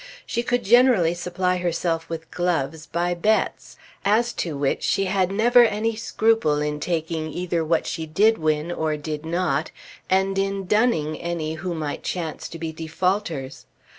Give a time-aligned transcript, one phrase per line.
[0.25, 5.63] She could generally supply herself with gloves by bets, as to which she had never
[5.63, 9.69] any scruple in taking either what she did win or did not,
[10.09, 13.67] and in dunning any who might chance to be defaulters.